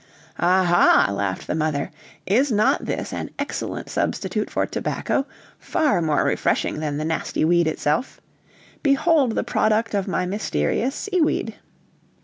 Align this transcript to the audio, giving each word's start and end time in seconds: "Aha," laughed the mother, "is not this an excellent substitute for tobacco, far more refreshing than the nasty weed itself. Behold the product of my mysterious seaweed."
"Aha," 0.39 1.11
laughed 1.11 1.45
the 1.45 1.53
mother, 1.53 1.91
"is 2.25 2.51
not 2.51 2.85
this 2.85 3.13
an 3.13 3.29
excellent 3.37 3.87
substitute 3.87 4.49
for 4.49 4.65
tobacco, 4.65 5.27
far 5.59 6.01
more 6.01 6.23
refreshing 6.23 6.79
than 6.79 6.97
the 6.97 7.05
nasty 7.05 7.45
weed 7.45 7.67
itself. 7.67 8.19
Behold 8.81 9.35
the 9.35 9.43
product 9.43 9.93
of 9.93 10.07
my 10.07 10.25
mysterious 10.25 10.95
seaweed." 10.95 11.53